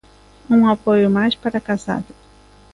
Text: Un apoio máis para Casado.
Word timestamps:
Un 0.55 0.61
apoio 0.73 1.07
máis 1.17 1.35
para 1.41 1.63
Casado. 1.67 2.11